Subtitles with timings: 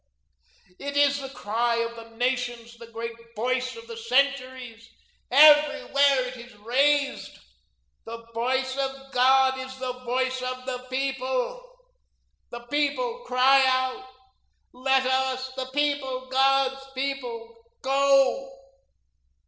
[0.79, 4.89] It is the cry of the nations, the great voice of the centuries;
[5.29, 7.37] everywhere it is raised.
[8.05, 11.63] The voice of God is the voice of the People.
[12.49, 14.09] The people cry out
[14.73, 18.59] 'Let us, the People, God's people, go.'